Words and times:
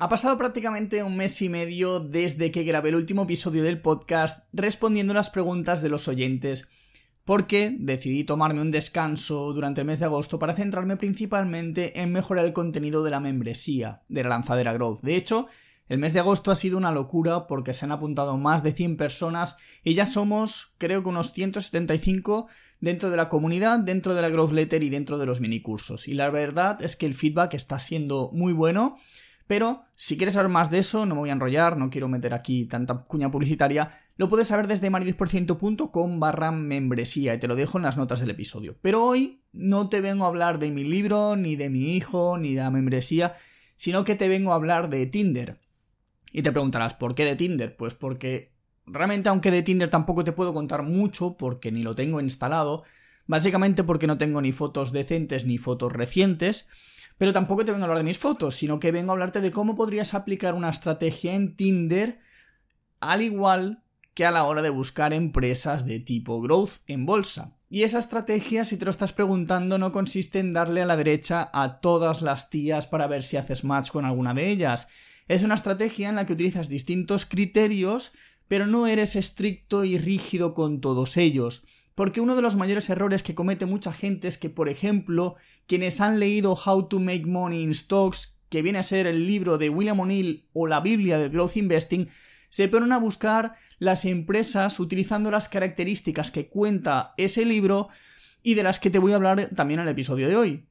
Ha 0.00 0.08
pasado 0.08 0.38
prácticamente 0.38 1.02
un 1.02 1.16
mes 1.16 1.42
y 1.42 1.48
medio 1.48 1.98
desde 1.98 2.52
que 2.52 2.62
grabé 2.62 2.90
el 2.90 2.94
último 2.94 3.24
episodio 3.24 3.64
del 3.64 3.80
podcast 3.80 4.48
respondiendo 4.52 5.12
las 5.12 5.28
preguntas 5.28 5.82
de 5.82 5.88
los 5.88 6.06
oyentes, 6.06 6.70
porque 7.24 7.76
decidí 7.80 8.22
tomarme 8.22 8.60
un 8.60 8.70
descanso 8.70 9.52
durante 9.52 9.80
el 9.80 9.88
mes 9.88 9.98
de 9.98 10.04
agosto 10.04 10.38
para 10.38 10.54
centrarme 10.54 10.96
principalmente 10.96 12.00
en 12.00 12.12
mejorar 12.12 12.44
el 12.44 12.52
contenido 12.52 13.02
de 13.02 13.10
la 13.10 13.18
membresía 13.18 14.02
de 14.08 14.22
la 14.22 14.28
lanzadera 14.28 14.72
Growth. 14.72 15.00
De 15.00 15.16
hecho, 15.16 15.48
el 15.88 15.98
mes 15.98 16.12
de 16.12 16.20
agosto 16.20 16.52
ha 16.52 16.54
sido 16.54 16.78
una 16.78 16.92
locura 16.92 17.48
porque 17.48 17.74
se 17.74 17.84
han 17.84 17.90
apuntado 17.90 18.36
más 18.36 18.62
de 18.62 18.70
100 18.70 18.98
personas 18.98 19.56
y 19.82 19.94
ya 19.94 20.06
somos 20.06 20.76
creo 20.78 21.02
que 21.02 21.08
unos 21.08 21.32
175 21.32 22.46
dentro 22.78 23.10
de 23.10 23.16
la 23.16 23.28
comunidad, 23.28 23.80
dentro 23.80 24.14
de 24.14 24.22
la 24.22 24.28
Growth 24.28 24.52
Letter 24.52 24.84
y 24.84 24.90
dentro 24.90 25.18
de 25.18 25.26
los 25.26 25.40
minicursos. 25.40 26.06
Y 26.06 26.14
la 26.14 26.30
verdad 26.30 26.80
es 26.82 26.94
que 26.94 27.06
el 27.06 27.14
feedback 27.14 27.54
está 27.54 27.80
siendo 27.80 28.30
muy 28.32 28.52
bueno 28.52 28.96
pero 29.48 29.86
si 29.96 30.16
quieres 30.16 30.34
saber 30.34 30.50
más 30.50 30.70
de 30.70 30.78
eso, 30.78 31.06
no 31.06 31.14
me 31.14 31.22
voy 31.22 31.30
a 31.30 31.32
enrollar, 31.32 31.78
no 31.78 31.90
quiero 31.90 32.06
meter 32.06 32.34
aquí 32.34 32.66
tanta 32.66 33.04
cuña 33.04 33.30
publicitaria, 33.30 33.90
lo 34.16 34.28
puedes 34.28 34.46
saber 34.46 34.68
desde 34.68 34.90
maridisporciento.com 34.90 36.20
barra 36.20 36.52
membresía 36.52 37.34
y 37.34 37.38
te 37.38 37.48
lo 37.48 37.56
dejo 37.56 37.78
en 37.78 37.84
las 37.84 37.96
notas 37.96 38.20
del 38.20 38.30
episodio. 38.30 38.76
Pero 38.82 39.02
hoy 39.02 39.42
no 39.52 39.88
te 39.88 40.02
vengo 40.02 40.24
a 40.24 40.28
hablar 40.28 40.58
de 40.58 40.70
mi 40.70 40.84
libro, 40.84 41.34
ni 41.34 41.56
de 41.56 41.70
mi 41.70 41.96
hijo, 41.96 42.36
ni 42.36 42.54
de 42.54 42.60
la 42.60 42.70
membresía, 42.70 43.34
sino 43.74 44.04
que 44.04 44.16
te 44.16 44.28
vengo 44.28 44.52
a 44.52 44.56
hablar 44.56 44.90
de 44.90 45.06
Tinder. 45.06 45.58
Y 46.30 46.42
te 46.42 46.52
preguntarás, 46.52 46.92
¿por 46.92 47.14
qué 47.14 47.24
de 47.24 47.34
Tinder? 47.34 47.74
Pues 47.74 47.94
porque 47.94 48.52
realmente 48.84 49.30
aunque 49.30 49.50
de 49.50 49.62
Tinder 49.62 49.88
tampoco 49.88 50.24
te 50.24 50.32
puedo 50.32 50.52
contar 50.52 50.82
mucho 50.82 51.38
porque 51.38 51.72
ni 51.72 51.82
lo 51.82 51.94
tengo 51.94 52.20
instalado, 52.20 52.84
básicamente 53.26 53.82
porque 53.82 54.06
no 54.06 54.18
tengo 54.18 54.42
ni 54.42 54.52
fotos 54.52 54.92
decentes 54.92 55.46
ni 55.46 55.56
fotos 55.56 55.92
recientes, 55.92 56.68
pero 57.18 57.32
tampoco 57.32 57.64
te 57.64 57.72
vengo 57.72 57.84
a 57.84 57.86
hablar 57.86 57.98
de 57.98 58.04
mis 58.04 58.18
fotos, 58.18 58.54
sino 58.54 58.80
que 58.80 58.92
vengo 58.92 59.10
a 59.10 59.14
hablarte 59.14 59.40
de 59.40 59.50
cómo 59.50 59.76
podrías 59.76 60.14
aplicar 60.14 60.54
una 60.54 60.70
estrategia 60.70 61.34
en 61.34 61.56
Tinder 61.56 62.20
al 63.00 63.22
igual 63.22 63.82
que 64.14 64.24
a 64.24 64.30
la 64.30 64.44
hora 64.44 64.62
de 64.62 64.70
buscar 64.70 65.12
empresas 65.12 65.86
de 65.86 66.00
tipo 66.00 66.40
growth 66.40 66.80
en 66.86 67.06
bolsa. 67.06 67.56
Y 67.70 67.82
esa 67.82 67.98
estrategia, 67.98 68.64
si 68.64 68.76
te 68.76 68.84
lo 68.84 68.90
estás 68.90 69.12
preguntando, 69.12 69.78
no 69.78 69.92
consiste 69.92 70.38
en 70.38 70.52
darle 70.52 70.82
a 70.82 70.86
la 70.86 70.96
derecha 70.96 71.50
a 71.52 71.80
todas 71.80 72.22
las 72.22 72.50
tías 72.50 72.86
para 72.86 73.06
ver 73.06 73.22
si 73.22 73.36
haces 73.36 73.62
match 73.62 73.90
con 73.90 74.04
alguna 74.04 74.32
de 74.32 74.48
ellas. 74.48 74.88
Es 75.28 75.42
una 75.42 75.54
estrategia 75.54 76.08
en 76.08 76.16
la 76.16 76.24
que 76.24 76.32
utilizas 76.32 76.68
distintos 76.68 77.26
criterios, 77.26 78.12
pero 78.48 78.66
no 78.66 78.86
eres 78.86 79.16
estricto 79.16 79.84
y 79.84 79.98
rígido 79.98 80.54
con 80.54 80.80
todos 80.80 81.16
ellos. 81.18 81.66
Porque 81.98 82.20
uno 82.20 82.36
de 82.36 82.42
los 82.42 82.54
mayores 82.54 82.88
errores 82.90 83.24
que 83.24 83.34
comete 83.34 83.66
mucha 83.66 83.92
gente 83.92 84.28
es 84.28 84.38
que, 84.38 84.50
por 84.50 84.68
ejemplo, 84.68 85.34
quienes 85.66 86.00
han 86.00 86.20
leído 86.20 86.52
How 86.52 86.86
to 86.86 87.00
Make 87.00 87.26
Money 87.26 87.60
in 87.60 87.74
Stocks, 87.74 88.38
que 88.48 88.62
viene 88.62 88.78
a 88.78 88.84
ser 88.84 89.08
el 89.08 89.26
libro 89.26 89.58
de 89.58 89.68
William 89.68 89.98
O'Neill 89.98 90.46
o 90.52 90.68
la 90.68 90.78
Biblia 90.78 91.18
del 91.18 91.30
Growth 91.30 91.56
Investing, 91.56 92.08
se 92.50 92.68
ponen 92.68 92.92
a 92.92 92.98
buscar 92.98 93.56
las 93.80 94.04
empresas 94.04 94.78
utilizando 94.78 95.32
las 95.32 95.48
características 95.48 96.30
que 96.30 96.48
cuenta 96.48 97.14
ese 97.16 97.44
libro 97.44 97.88
y 98.44 98.54
de 98.54 98.62
las 98.62 98.78
que 98.78 98.90
te 98.90 99.00
voy 99.00 99.10
a 99.10 99.16
hablar 99.16 99.50
también 99.56 99.80
en 99.80 99.88
el 99.88 99.92
episodio 99.92 100.28
de 100.28 100.36
hoy. 100.36 100.68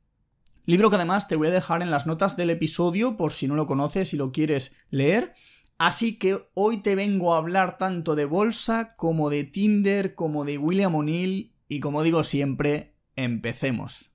Libro 0.65 0.89
que 0.89 0.95
además 0.95 1.27
te 1.27 1.35
voy 1.35 1.47
a 1.49 1.51
dejar 1.51 1.81
en 1.81 1.91
las 1.91 2.07
notas 2.07 2.37
del 2.37 2.51
episodio 2.51 3.17
por 3.17 3.33
si 3.33 3.49
no 3.49 3.55
lo 3.57 3.67
conoces 3.67 4.13
y 4.13 4.17
lo 4.17 4.31
quieres 4.31 4.77
leer. 4.91 5.33
Así 5.77 6.17
que 6.17 6.39
hoy 6.55 6.77
te 6.77 6.95
vengo 6.95 7.33
a 7.33 7.37
hablar 7.37 7.77
tanto 7.77 8.15
de 8.15 8.25
bolsa 8.25 8.89
como 8.97 9.29
de 9.29 9.43
Tinder, 9.43 10.15
como 10.15 10.43
de 10.43 10.57
William 10.57 10.95
O'Neill 10.95 11.53
y 11.67 11.79
como 11.81 12.01
digo 12.01 12.23
siempre, 12.23 12.95
empecemos. 13.15 14.13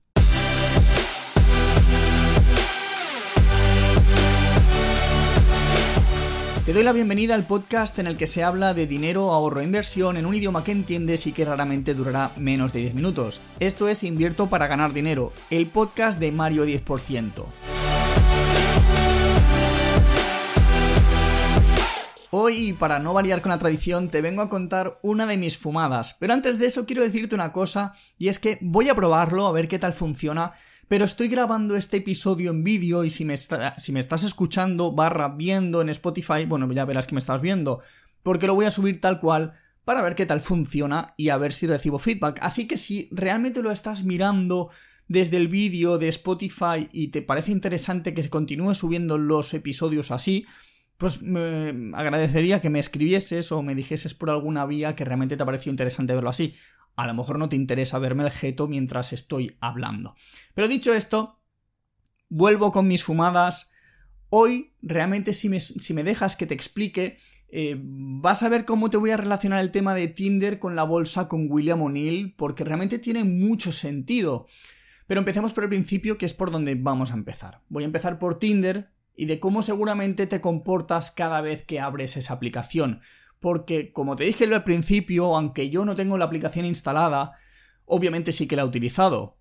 Te 6.65 6.71
doy 6.71 6.83
la 6.83 6.93
bienvenida 6.93 7.35
al 7.35 7.45
podcast 7.45 7.99
en 7.99 8.07
el 8.07 8.17
que 8.17 8.27
se 8.27 8.43
habla 8.43 8.73
de 8.73 8.87
dinero, 8.87 9.31
ahorro 9.31 9.61
e 9.61 9.65
inversión 9.65 10.17
en 10.17 10.25
un 10.25 10.35
idioma 10.35 10.63
que 10.63 10.71
entiendes 10.71 11.27
y 11.27 11.33
que 11.33 11.45
raramente 11.45 11.93
durará 11.93 12.31
menos 12.37 12.71
de 12.73 12.79
10 12.79 12.95
minutos. 12.95 13.41
Esto 13.59 13.87
es 13.87 14.03
Invierto 14.03 14.47
para 14.49 14.67
ganar 14.67 14.93
dinero, 14.93 15.31
el 15.49 15.67
podcast 15.67 16.19
de 16.19 16.31
Mario 16.31 16.65
10%. 16.65 17.45
Hoy, 22.35 22.73
para 22.73 22.97
no 22.97 23.13
variar 23.13 23.43
con 23.43 23.51
la 23.51 23.59
tradición, 23.59 24.07
te 24.07 24.19
vengo 24.19 24.41
a 24.41 24.49
contar 24.49 24.99
una 25.03 25.27
de 25.27 25.37
mis 25.37 25.55
fumadas. 25.55 26.17
Pero 26.19 26.33
antes 26.33 26.57
de 26.57 26.65
eso 26.65 26.87
quiero 26.87 27.03
decirte 27.03 27.35
una 27.35 27.53
cosa, 27.53 27.93
y 28.17 28.27
es 28.27 28.39
que 28.39 28.57
voy 28.59 28.89
a 28.89 28.95
probarlo, 28.95 29.45
a 29.45 29.51
ver 29.51 29.67
qué 29.67 29.77
tal 29.77 29.93
funciona, 29.93 30.51
pero 30.87 31.05
estoy 31.05 31.27
grabando 31.27 31.75
este 31.75 31.97
episodio 31.97 32.49
en 32.49 32.63
vídeo 32.63 33.03
y 33.03 33.11
si 33.11 33.23
me, 33.23 33.35
estás 33.35 34.23
escuchando 34.23 34.93
barra 34.93 35.29
viendo 35.29 35.79
en 35.83 35.89
Spotify, 35.89 36.45
bueno, 36.47 36.67
ya 36.73 36.85
verás 36.85 37.05
que 37.05 37.13
me 37.13 37.19
estás 37.19 37.39
viendo, 37.39 37.81
porque 38.23 38.47
lo 38.47 38.55
voy 38.55 38.65
a 38.65 38.71
subir 38.71 38.99
tal 38.99 39.19
cual 39.19 39.53
para 39.85 40.01
ver 40.01 40.15
qué 40.15 40.25
tal 40.25 40.41
funciona 40.41 41.13
y 41.17 41.29
a 41.29 41.37
ver 41.37 41.53
si 41.53 41.67
recibo 41.67 41.99
feedback. 41.99 42.39
Así 42.41 42.65
que 42.65 42.77
si 42.77 43.09
realmente 43.11 43.61
lo 43.61 43.69
estás 43.69 44.05
mirando 44.05 44.71
desde 45.07 45.37
el 45.37 45.49
vídeo 45.49 45.99
de 45.99 46.07
Spotify 46.07 46.89
y 46.91 47.09
te 47.09 47.21
parece 47.21 47.51
interesante 47.51 48.15
que 48.15 48.23
se 48.23 48.31
continúe 48.31 48.73
subiendo 48.73 49.19
los 49.19 49.53
episodios 49.53 50.09
así, 50.09 50.47
pues 51.03 51.21
me 51.21 51.91
agradecería 51.97 52.61
que 52.61 52.69
me 52.69 52.79
escribieses 52.79 53.51
o 53.51 53.61
me 53.61 53.75
dijeses 53.75 54.13
por 54.13 54.29
alguna 54.29 54.65
vía 54.65 54.95
que 54.95 55.03
realmente 55.03 55.35
te 55.35 55.43
ha 55.43 55.45
parecido 55.45 55.73
interesante 55.73 56.15
verlo 56.15 56.29
así. 56.29 56.55
A 56.95 57.05
lo 57.07 57.13
mejor 57.13 57.37
no 57.39 57.49
te 57.49 57.57
interesa 57.57 57.99
verme 57.99 58.23
el 58.23 58.31
jeto 58.31 58.69
mientras 58.69 59.11
estoy 59.11 59.57
hablando. 59.59 60.15
Pero 60.53 60.69
dicho 60.69 60.93
esto, 60.93 61.41
vuelvo 62.29 62.71
con 62.71 62.87
mis 62.87 63.03
fumadas. 63.03 63.69
Hoy, 64.29 64.71
realmente, 64.81 65.33
si 65.33 65.49
me, 65.49 65.59
si 65.59 65.93
me 65.93 66.05
dejas 66.05 66.37
que 66.37 66.47
te 66.47 66.53
explique, 66.53 67.17
eh, 67.49 67.75
vas 67.77 68.41
a 68.41 68.47
ver 68.47 68.63
cómo 68.63 68.89
te 68.89 68.95
voy 68.95 69.11
a 69.11 69.17
relacionar 69.17 69.59
el 69.59 69.71
tema 69.71 69.95
de 69.95 70.07
Tinder 70.07 70.57
con 70.57 70.77
la 70.77 70.83
bolsa 70.83 71.27
con 71.27 71.51
William 71.51 71.81
O'Neill, 71.81 72.33
porque 72.37 72.63
realmente 72.63 72.97
tiene 72.97 73.25
mucho 73.25 73.73
sentido. 73.73 74.47
Pero 75.05 75.19
empecemos 75.19 75.51
por 75.51 75.65
el 75.65 75.69
principio, 75.69 76.17
que 76.17 76.25
es 76.25 76.33
por 76.33 76.49
donde 76.49 76.75
vamos 76.75 77.11
a 77.11 77.15
empezar. 77.15 77.59
Voy 77.67 77.83
a 77.83 77.87
empezar 77.87 78.19
por 78.19 78.39
Tinder, 78.39 78.92
y 79.15 79.25
de 79.25 79.39
cómo 79.39 79.61
seguramente 79.61 80.27
te 80.27 80.41
comportas 80.41 81.11
cada 81.11 81.41
vez 81.41 81.63
que 81.63 81.79
abres 81.79 82.17
esa 82.17 82.33
aplicación. 82.33 83.01
Porque, 83.39 83.91
como 83.91 84.15
te 84.15 84.23
dije 84.23 84.45
al 84.45 84.63
principio, 84.63 85.35
aunque 85.35 85.69
yo 85.69 85.85
no 85.85 85.95
tengo 85.95 86.17
la 86.17 86.25
aplicación 86.25 86.65
instalada, 86.65 87.31
obviamente 87.85 88.31
sí 88.31 88.47
que 88.47 88.55
la 88.55 88.63
he 88.63 88.65
utilizado. 88.65 89.37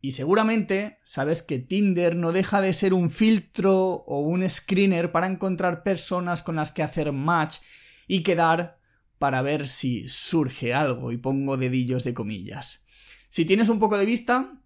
Y 0.00 0.12
seguramente 0.12 0.98
sabes 1.02 1.42
que 1.42 1.58
Tinder 1.58 2.14
no 2.14 2.32
deja 2.32 2.60
de 2.60 2.74
ser 2.74 2.92
un 2.92 3.08
filtro 3.08 3.74
o 4.06 4.20
un 4.20 4.48
screener 4.50 5.12
para 5.12 5.26
encontrar 5.26 5.82
personas 5.82 6.42
con 6.42 6.56
las 6.56 6.72
que 6.72 6.82
hacer 6.82 7.12
match 7.12 7.58
y 8.06 8.22
quedar 8.22 8.78
para 9.18 9.40
ver 9.40 9.66
si 9.66 10.06
surge 10.06 10.74
algo, 10.74 11.12
y 11.12 11.16
pongo 11.16 11.56
dedillos 11.56 12.04
de 12.04 12.12
comillas. 12.12 12.84
Si 13.30 13.46
tienes 13.46 13.70
un 13.70 13.78
poco 13.78 13.96
de 13.96 14.04
vista, 14.04 14.60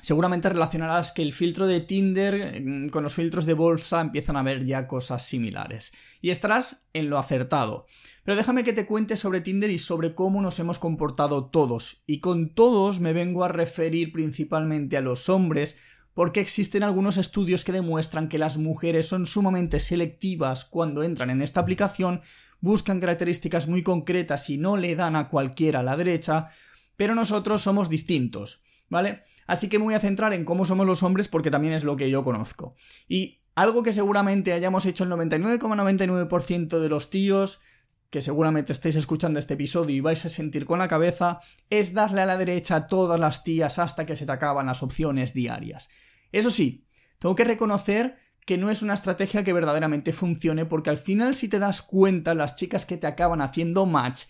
seguramente 0.00 0.48
relacionarás 0.48 1.12
que 1.12 1.22
el 1.22 1.32
filtro 1.32 1.66
de 1.66 1.80
Tinder 1.80 2.60
mm, 2.60 2.88
con 2.88 3.02
los 3.02 3.14
filtros 3.14 3.46
de 3.46 3.54
bolsa 3.54 4.00
empiezan 4.00 4.36
a 4.36 4.42
ver 4.42 4.64
ya 4.64 4.86
cosas 4.86 5.26
similares. 5.26 5.92
Y 6.20 6.30
estarás 6.30 6.88
en 6.92 7.10
lo 7.10 7.18
acertado. 7.18 7.86
Pero 8.24 8.36
déjame 8.36 8.64
que 8.64 8.72
te 8.72 8.86
cuente 8.86 9.16
sobre 9.16 9.40
Tinder 9.40 9.70
y 9.70 9.78
sobre 9.78 10.14
cómo 10.14 10.40
nos 10.40 10.58
hemos 10.58 10.78
comportado 10.78 11.46
todos. 11.46 12.02
Y 12.06 12.20
con 12.20 12.54
todos 12.54 13.00
me 13.00 13.12
vengo 13.12 13.44
a 13.44 13.48
referir 13.48 14.12
principalmente 14.12 14.96
a 14.96 15.02
los 15.02 15.28
hombres, 15.28 15.78
porque 16.14 16.40
existen 16.40 16.82
algunos 16.82 17.16
estudios 17.16 17.64
que 17.64 17.72
demuestran 17.72 18.28
que 18.28 18.38
las 18.38 18.56
mujeres 18.56 19.06
son 19.06 19.26
sumamente 19.26 19.80
selectivas 19.80 20.64
cuando 20.64 21.02
entran 21.02 21.28
en 21.30 21.42
esta 21.42 21.60
aplicación, 21.60 22.22
buscan 22.60 23.00
características 23.00 23.68
muy 23.68 23.82
concretas 23.82 24.48
y 24.48 24.56
no 24.56 24.76
le 24.76 24.96
dan 24.96 25.16
a 25.16 25.28
cualquiera 25.28 25.80
a 25.80 25.82
la 25.82 25.96
derecha, 25.96 26.48
pero 26.96 27.14
nosotros 27.14 27.62
somos 27.62 27.90
distintos, 27.90 28.63
¿vale? 28.94 29.24
Así 29.48 29.68
que 29.68 29.80
me 29.80 29.86
voy 29.86 29.94
a 29.94 30.00
centrar 30.00 30.32
en 30.34 30.44
cómo 30.44 30.64
somos 30.64 30.86
los 30.86 31.02
hombres 31.02 31.26
porque 31.26 31.50
también 31.50 31.74
es 31.74 31.82
lo 31.82 31.96
que 31.96 32.10
yo 32.10 32.22
conozco. 32.22 32.76
Y 33.08 33.42
algo 33.56 33.82
que 33.82 33.92
seguramente 33.92 34.52
hayamos 34.52 34.86
hecho 34.86 35.02
el 35.02 35.10
99,99% 35.10 36.78
de 36.78 36.88
los 36.88 37.10
tíos 37.10 37.60
que 38.08 38.20
seguramente 38.20 38.72
estéis 38.72 38.94
escuchando 38.94 39.40
este 39.40 39.54
episodio 39.54 39.96
y 39.96 40.00
vais 40.00 40.24
a 40.24 40.28
sentir 40.28 40.64
con 40.64 40.78
la 40.78 40.86
cabeza, 40.86 41.40
es 41.70 41.92
darle 41.92 42.20
a 42.20 42.26
la 42.26 42.36
derecha 42.36 42.76
a 42.76 42.86
todas 42.86 43.18
las 43.18 43.42
tías 43.42 43.80
hasta 43.80 44.06
que 44.06 44.14
se 44.14 44.26
te 44.26 44.30
acaban 44.30 44.66
las 44.66 44.84
opciones 44.84 45.34
diarias. 45.34 45.88
Eso 46.30 46.52
sí, 46.52 46.86
tengo 47.18 47.34
que 47.34 47.42
reconocer 47.42 48.16
que 48.46 48.58
no 48.58 48.70
es 48.70 48.82
una 48.82 48.94
estrategia 48.94 49.42
que 49.42 49.52
verdaderamente 49.52 50.12
funcione 50.12 50.66
porque 50.66 50.90
al 50.90 50.98
final 50.98 51.34
si 51.34 51.48
te 51.48 51.58
das 51.58 51.82
cuenta 51.82 52.36
las 52.36 52.54
chicas 52.54 52.86
que 52.86 52.96
te 52.96 53.08
acaban 53.08 53.40
haciendo 53.40 53.86
match 53.86 54.26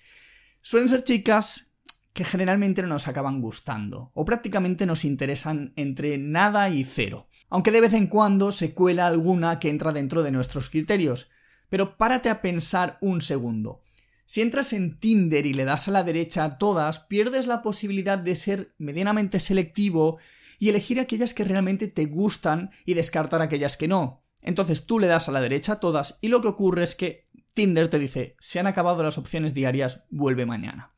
suelen 0.62 0.88
ser 0.88 1.05
chicas 1.05 1.74
que 2.14 2.25
generalmente 2.25 2.81
no 2.81 2.88
nos 2.88 3.08
acaban 3.08 3.40
gustando, 3.40 4.12
o 4.14 4.25
prácticamente 4.25 4.87
nos 4.87 5.05
interesan 5.05 5.72
entre 5.75 6.16
nada 6.16 6.70
y 6.70 6.84
cero, 6.84 7.28
aunque 7.50 7.72
de 7.72 7.81
vez 7.81 7.93
en 7.93 8.06
cuando 8.06 8.52
se 8.52 8.72
cuela 8.72 9.08
alguna 9.08 9.58
que 9.58 9.69
entra 9.69 9.93
dentro 9.93 10.22
de 10.22 10.31
nuestros 10.31 10.70
criterios. 10.70 11.32
Pero 11.69 11.96
párate 11.96 12.31
a 12.31 12.40
pensar 12.40 12.99
un 13.00 13.20
segundo. 13.20 13.82
Si 14.26 14.43
entras 14.43 14.72
en 14.72 14.99
Tinder 15.00 15.44
y 15.44 15.55
le 15.55 15.64
das 15.64 15.88
a 15.88 15.90
la 15.90 16.05
derecha 16.05 16.44
a 16.44 16.56
todas, 16.56 17.00
pierdes 17.00 17.49
la 17.49 17.62
posibilidad 17.62 18.16
de 18.16 18.37
ser 18.37 18.72
medianamente 18.78 19.40
selectivo 19.40 20.19
y 20.61 20.69
elegir 20.69 21.00
aquellas 21.00 21.34
que 21.34 21.44
realmente 21.44 21.88
te 21.88 22.06
gustan 22.06 22.70
y 22.87 22.94
descartar 22.94 23.43
aquellas 23.43 23.76
que 23.76 23.88
no. 23.88 24.22
Entonces 24.40 24.87
tú 24.87 25.00
le 25.00 25.08
das 25.08 25.28
a 25.28 25.32
la 25.32 25.40
derecha 25.40 25.81
todas 25.81 26.19
y 26.20 26.28
lo 26.28 26.40
que 26.40 26.49
ocurre 26.49 26.84
es 26.84 26.94
que 26.94 27.28
Tinder 27.55 27.88
te 27.88 27.99
dice, 27.99 28.37
se 28.38 28.61
han 28.61 28.69
acabado 28.69 29.02
las 29.02 29.19
opciones 29.19 29.52
diarias, 29.52 30.05
vuelve 30.11 30.46
mañana. 30.46 30.94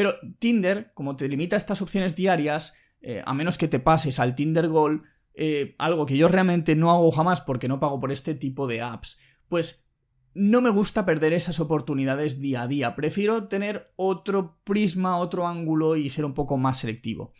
Pero 0.00 0.14
Tinder, 0.38 0.92
como 0.94 1.14
te 1.14 1.28
limita 1.28 1.56
estas 1.56 1.82
opciones 1.82 2.16
diarias, 2.16 2.72
eh, 3.02 3.22
a 3.26 3.34
menos 3.34 3.58
que 3.58 3.68
te 3.68 3.80
pases 3.80 4.18
al 4.18 4.34
Tinder 4.34 4.66
Gold, 4.68 5.02
eh, 5.34 5.74
algo 5.78 6.06
que 6.06 6.16
yo 6.16 6.26
realmente 6.26 6.74
no 6.74 6.90
hago 6.90 7.10
jamás 7.10 7.42
porque 7.42 7.68
no 7.68 7.80
pago 7.80 8.00
por 8.00 8.10
este 8.10 8.34
tipo 8.34 8.66
de 8.66 8.80
apps, 8.80 9.20
pues 9.50 9.90
no 10.32 10.62
me 10.62 10.70
gusta 10.70 11.04
perder 11.04 11.34
esas 11.34 11.60
oportunidades 11.60 12.40
día 12.40 12.62
a 12.62 12.66
día. 12.66 12.96
Prefiero 12.96 13.46
tener 13.46 13.92
otro 13.96 14.58
prisma, 14.64 15.18
otro 15.18 15.46
ángulo 15.46 15.96
y 15.96 16.08
ser 16.08 16.24
un 16.24 16.32
poco 16.32 16.56
más 16.56 16.78
selectivo. 16.78 17.34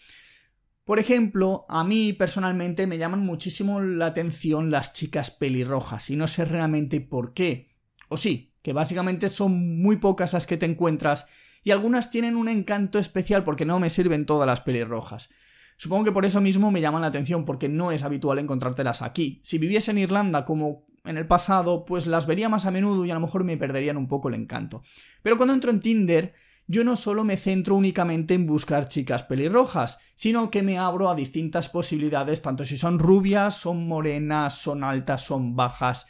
Por 0.84 0.98
ejemplo, 0.98 1.64
a 1.66 1.82
mí 1.82 2.12
personalmente 2.12 2.86
me 2.86 2.98
llaman 2.98 3.20
muchísimo 3.20 3.80
la 3.80 4.04
atención 4.04 4.70
las 4.70 4.92
chicas 4.92 5.30
pelirrojas 5.30 6.10
y 6.10 6.16
no 6.16 6.26
sé 6.26 6.44
realmente 6.44 7.00
por 7.00 7.32
qué. 7.32 7.70
O 8.10 8.18
sí, 8.18 8.52
que 8.60 8.74
básicamente 8.74 9.30
son 9.30 9.80
muy 9.80 9.96
pocas 9.96 10.34
las 10.34 10.46
que 10.46 10.58
te 10.58 10.66
encuentras 10.66 11.24
y 11.62 11.70
algunas 11.70 12.10
tienen 12.10 12.36
un 12.36 12.48
encanto 12.48 12.98
especial 12.98 13.44
porque 13.44 13.64
no 13.64 13.80
me 13.80 13.90
sirven 13.90 14.26
todas 14.26 14.46
las 14.46 14.60
pelirrojas. 14.60 15.30
Supongo 15.76 16.04
que 16.04 16.12
por 16.12 16.24
eso 16.24 16.40
mismo 16.40 16.70
me 16.70 16.80
llaman 16.80 17.02
la 17.02 17.08
atención 17.08 17.44
porque 17.44 17.68
no 17.68 17.90
es 17.90 18.02
habitual 18.02 18.38
encontrártelas 18.38 19.02
aquí. 19.02 19.40
Si 19.42 19.58
viviese 19.58 19.90
en 19.90 19.98
Irlanda 19.98 20.44
como 20.44 20.84
en 21.04 21.16
el 21.16 21.26
pasado, 21.26 21.84
pues 21.84 22.06
las 22.06 22.26
vería 22.26 22.48
más 22.48 22.66
a 22.66 22.70
menudo 22.70 23.04
y 23.04 23.10
a 23.10 23.14
lo 23.14 23.20
mejor 23.20 23.44
me 23.44 23.56
perderían 23.56 23.96
un 23.96 24.06
poco 24.06 24.28
el 24.28 24.34
encanto. 24.34 24.82
Pero 25.22 25.36
cuando 25.36 25.54
entro 25.54 25.70
en 25.70 25.80
Tinder, 25.80 26.34
yo 26.66 26.84
no 26.84 26.96
solo 26.96 27.24
me 27.24 27.36
centro 27.36 27.74
únicamente 27.74 28.34
en 28.34 28.46
buscar 28.46 28.88
chicas 28.88 29.22
pelirrojas, 29.22 29.98
sino 30.14 30.50
que 30.50 30.62
me 30.62 30.78
abro 30.78 31.08
a 31.08 31.14
distintas 31.14 31.68
posibilidades, 31.68 32.42
tanto 32.42 32.64
si 32.64 32.76
son 32.76 32.98
rubias, 32.98 33.54
son 33.56 33.88
morenas, 33.88 34.58
son 34.58 34.84
altas, 34.84 35.24
son 35.24 35.56
bajas, 35.56 36.06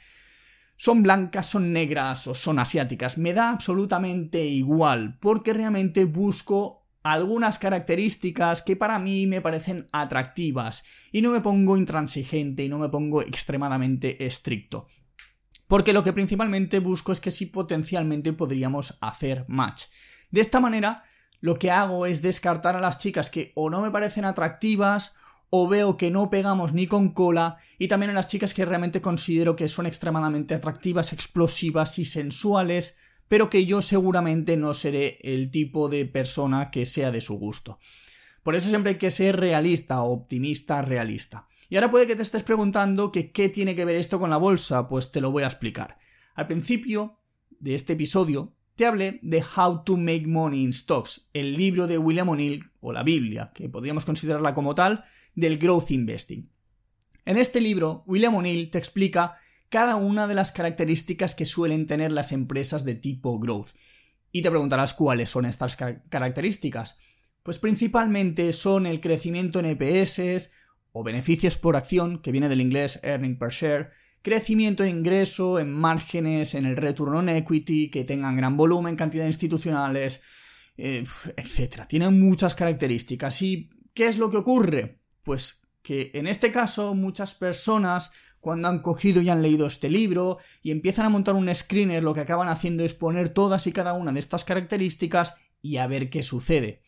son 0.80 1.02
blancas, 1.02 1.44
son 1.44 1.74
negras 1.74 2.26
o 2.26 2.34
son 2.34 2.58
asiáticas. 2.58 3.18
Me 3.18 3.34
da 3.34 3.50
absolutamente 3.50 4.46
igual, 4.46 5.18
porque 5.20 5.52
realmente 5.52 6.06
busco 6.06 6.86
algunas 7.02 7.58
características 7.58 8.62
que 8.62 8.76
para 8.76 8.98
mí 8.98 9.26
me 9.26 9.42
parecen 9.42 9.88
atractivas 9.92 10.84
y 11.12 11.20
no 11.20 11.32
me 11.32 11.42
pongo 11.42 11.76
intransigente 11.76 12.64
y 12.64 12.70
no 12.70 12.78
me 12.78 12.88
pongo 12.88 13.20
extremadamente 13.20 14.24
estricto. 14.24 14.86
Porque 15.66 15.92
lo 15.92 16.02
que 16.02 16.14
principalmente 16.14 16.78
busco 16.78 17.12
es 17.12 17.20
que 17.20 17.30
si 17.30 17.44
potencialmente 17.44 18.32
podríamos 18.32 18.96
hacer 19.02 19.44
match. 19.48 19.82
De 20.30 20.40
esta 20.40 20.60
manera, 20.60 21.04
lo 21.40 21.56
que 21.56 21.70
hago 21.70 22.06
es 22.06 22.22
descartar 22.22 22.74
a 22.74 22.80
las 22.80 22.96
chicas 22.96 23.28
que 23.28 23.52
o 23.54 23.68
no 23.68 23.82
me 23.82 23.90
parecen 23.90 24.24
atractivas 24.24 25.16
o 25.50 25.68
veo 25.68 25.96
que 25.96 26.10
no 26.10 26.30
pegamos 26.30 26.72
ni 26.72 26.86
con 26.86 27.12
cola 27.12 27.58
y 27.76 27.88
también 27.88 28.10
a 28.10 28.14
las 28.14 28.28
chicas 28.28 28.54
que 28.54 28.64
realmente 28.64 29.02
considero 29.02 29.56
que 29.56 29.68
son 29.68 29.86
extremadamente 29.86 30.54
atractivas, 30.54 31.12
explosivas 31.12 31.98
y 31.98 32.04
sensuales, 32.04 32.96
pero 33.28 33.50
que 33.50 33.66
yo 33.66 33.82
seguramente 33.82 34.56
no 34.56 34.74
seré 34.74 35.18
el 35.22 35.50
tipo 35.50 35.88
de 35.88 36.06
persona 36.06 36.70
que 36.70 36.86
sea 36.86 37.10
de 37.10 37.20
su 37.20 37.38
gusto. 37.38 37.78
Por 38.42 38.54
eso 38.54 38.68
siempre 38.68 38.92
hay 38.92 38.98
que 38.98 39.10
ser 39.10 39.38
realista, 39.38 40.02
optimista, 40.02 40.82
realista. 40.82 41.46
Y 41.68 41.76
ahora 41.76 41.90
puede 41.90 42.06
que 42.06 42.16
te 42.16 42.22
estés 42.22 42.42
preguntando 42.42 43.12
que 43.12 43.32
qué 43.32 43.48
tiene 43.48 43.74
que 43.74 43.84
ver 43.84 43.96
esto 43.96 44.18
con 44.18 44.30
la 44.30 44.36
bolsa, 44.36 44.88
pues 44.88 45.12
te 45.12 45.20
lo 45.20 45.30
voy 45.30 45.42
a 45.42 45.46
explicar. 45.46 45.98
Al 46.34 46.46
principio 46.46 47.20
de 47.58 47.74
este 47.74 47.92
episodio 47.92 48.56
te 48.80 48.86
hablé 48.86 49.18
de 49.20 49.44
How 49.44 49.84
to 49.84 49.98
Make 49.98 50.26
Money 50.26 50.62
in 50.62 50.72
Stocks, 50.72 51.28
el 51.34 51.54
libro 51.54 51.86
de 51.86 51.98
William 51.98 52.30
O'Neill, 52.30 52.64
o 52.80 52.94
la 52.94 53.02
Biblia, 53.02 53.52
que 53.54 53.68
podríamos 53.68 54.06
considerarla 54.06 54.54
como 54.54 54.74
tal, 54.74 55.04
del 55.34 55.58
Growth 55.58 55.90
Investing. 55.90 56.50
En 57.26 57.36
este 57.36 57.60
libro, 57.60 58.04
William 58.06 58.34
O'Neill 58.36 58.70
te 58.70 58.78
explica 58.78 59.36
cada 59.68 59.96
una 59.96 60.26
de 60.26 60.34
las 60.34 60.52
características 60.52 61.34
que 61.34 61.44
suelen 61.44 61.84
tener 61.84 62.10
las 62.10 62.32
empresas 62.32 62.86
de 62.86 62.94
tipo 62.94 63.38
growth. 63.38 63.72
Y 64.32 64.40
te 64.40 64.48
preguntarás 64.48 64.94
cuáles 64.94 65.28
son 65.28 65.44
estas 65.44 65.76
características. 65.76 66.96
Pues 67.42 67.58
principalmente 67.58 68.50
son 68.54 68.86
el 68.86 69.02
crecimiento 69.02 69.60
en 69.60 69.76
EPS 69.78 70.52
o 70.92 71.04
beneficios 71.04 71.58
por 71.58 71.76
acción, 71.76 72.22
que 72.22 72.32
viene 72.32 72.48
del 72.48 72.62
inglés 72.62 72.98
earning 73.02 73.38
per 73.38 73.50
share, 73.50 73.90
crecimiento 74.22 74.84
en 74.84 74.98
ingreso, 74.98 75.58
en 75.58 75.72
márgenes, 75.72 76.54
en 76.54 76.66
el 76.66 76.76
return 76.76 77.14
on 77.14 77.28
equity, 77.28 77.90
que 77.90 78.04
tengan 78.04 78.36
gran 78.36 78.56
volumen, 78.56 78.96
cantidad 78.96 79.24
de 79.24 79.30
institucionales, 79.30 80.22
eh, 80.76 81.04
etc. 81.36 81.86
Tienen 81.88 82.20
muchas 82.20 82.54
características. 82.54 83.42
¿Y 83.42 83.70
qué 83.94 84.06
es 84.06 84.18
lo 84.18 84.30
que 84.30 84.38
ocurre? 84.38 85.00
Pues 85.22 85.66
que 85.82 86.10
en 86.14 86.26
este 86.26 86.52
caso 86.52 86.94
muchas 86.94 87.34
personas 87.34 88.12
cuando 88.40 88.68
han 88.68 88.80
cogido 88.80 89.20
y 89.20 89.28
han 89.28 89.42
leído 89.42 89.66
este 89.66 89.90
libro 89.90 90.38
y 90.62 90.70
empiezan 90.70 91.06
a 91.06 91.10
montar 91.10 91.34
un 91.34 91.54
screener, 91.54 92.02
lo 92.02 92.14
que 92.14 92.20
acaban 92.20 92.48
haciendo 92.48 92.84
es 92.84 92.94
poner 92.94 93.28
todas 93.28 93.66
y 93.66 93.72
cada 93.72 93.92
una 93.92 94.12
de 94.12 94.18
estas 94.18 94.44
características 94.44 95.34
y 95.62 95.76
a 95.76 95.86
ver 95.86 96.10
qué 96.10 96.22
sucede. 96.22 96.82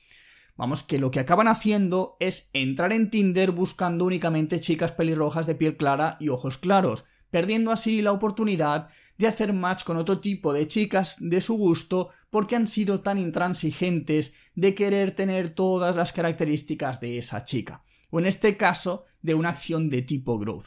Vamos, 0.56 0.82
que 0.82 0.98
lo 0.98 1.10
que 1.10 1.20
acaban 1.20 1.48
haciendo 1.48 2.16
es 2.20 2.50
entrar 2.52 2.92
en 2.92 3.10
Tinder 3.10 3.52
buscando 3.52 4.04
únicamente 4.04 4.60
chicas 4.60 4.92
pelirrojas 4.92 5.46
de 5.46 5.54
piel 5.54 5.76
clara 5.76 6.16
y 6.20 6.28
ojos 6.28 6.58
claros, 6.58 7.04
perdiendo 7.32 7.72
así 7.72 8.02
la 8.02 8.12
oportunidad 8.12 8.88
de 9.16 9.26
hacer 9.26 9.54
match 9.54 9.84
con 9.84 9.96
otro 9.96 10.20
tipo 10.20 10.52
de 10.52 10.66
chicas 10.66 11.16
de 11.18 11.40
su 11.40 11.56
gusto 11.56 12.10
porque 12.28 12.56
han 12.56 12.68
sido 12.68 13.00
tan 13.00 13.18
intransigentes 13.18 14.34
de 14.54 14.74
querer 14.74 15.14
tener 15.14 15.48
todas 15.50 15.96
las 15.96 16.12
características 16.12 17.00
de 17.00 17.16
esa 17.16 17.42
chica, 17.42 17.84
o 18.10 18.20
en 18.20 18.26
este 18.26 18.58
caso 18.58 19.04
de 19.22 19.34
una 19.34 19.48
acción 19.48 19.88
de 19.88 20.02
tipo 20.02 20.38
growth. 20.38 20.66